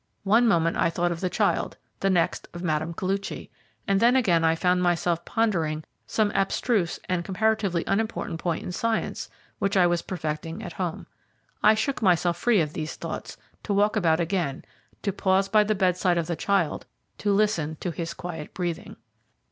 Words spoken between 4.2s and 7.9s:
I found myself pondering some abstruse and comparatively